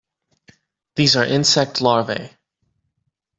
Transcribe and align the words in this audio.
These 0.95 1.15
are 1.15 1.25
insect 1.25 1.79
Larvae. 1.79 2.31